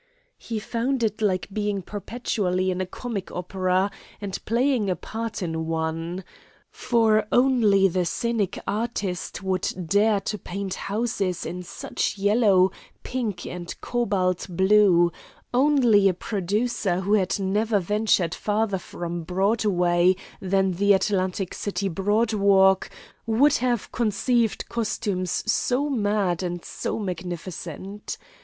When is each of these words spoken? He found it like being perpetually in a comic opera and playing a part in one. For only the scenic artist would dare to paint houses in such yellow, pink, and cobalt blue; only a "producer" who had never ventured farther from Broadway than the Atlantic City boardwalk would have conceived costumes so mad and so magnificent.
He 0.39 0.57
found 0.57 1.03
it 1.03 1.21
like 1.21 1.47
being 1.53 1.83
perpetually 1.83 2.71
in 2.71 2.81
a 2.81 2.87
comic 2.87 3.31
opera 3.31 3.91
and 4.19 4.43
playing 4.45 4.89
a 4.89 4.95
part 4.95 5.43
in 5.43 5.67
one. 5.67 6.23
For 6.71 7.27
only 7.31 7.87
the 7.87 8.05
scenic 8.05 8.57
artist 8.65 9.43
would 9.43 9.71
dare 9.87 10.19
to 10.21 10.39
paint 10.39 10.73
houses 10.73 11.45
in 11.45 11.61
such 11.61 12.17
yellow, 12.17 12.71
pink, 13.03 13.45
and 13.45 13.79
cobalt 13.79 14.47
blue; 14.49 15.11
only 15.53 16.09
a 16.09 16.15
"producer" 16.15 17.01
who 17.01 17.13
had 17.13 17.39
never 17.39 17.77
ventured 17.79 18.33
farther 18.33 18.79
from 18.79 19.21
Broadway 19.21 20.15
than 20.41 20.71
the 20.71 20.93
Atlantic 20.93 21.53
City 21.53 21.89
boardwalk 21.89 22.89
would 23.27 23.57
have 23.57 23.91
conceived 23.91 24.67
costumes 24.67 25.43
so 25.45 25.91
mad 25.91 26.41
and 26.41 26.65
so 26.65 26.97
magnificent. 26.97 28.17